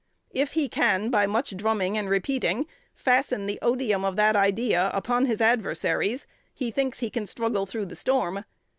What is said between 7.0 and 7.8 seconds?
he can struggle